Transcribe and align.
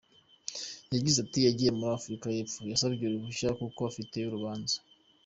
Yagize 0.93 1.17
ati 1.25 1.39
“Yagiye 1.47 1.71
muri 1.77 1.91
Afurika 1.97 2.25
y’Epfo, 2.35 2.59
yasabye 2.71 3.03
uruhushya 3.05 3.49
kuko 3.59 3.79
afiteyo 3.89 4.25
urubanza. 4.27 4.77